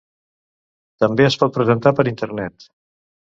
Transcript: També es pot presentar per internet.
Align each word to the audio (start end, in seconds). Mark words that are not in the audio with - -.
També 1.03 1.27
es 1.27 1.37
pot 1.43 1.53
presentar 1.59 1.93
per 1.99 2.07
internet. 2.15 2.67